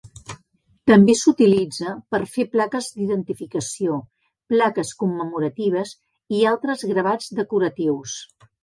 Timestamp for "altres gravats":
6.55-7.33